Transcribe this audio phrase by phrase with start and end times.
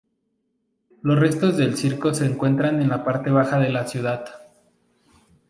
[1.03, 4.25] Los restos del circo se encuentran en la parte baja de la ciudad.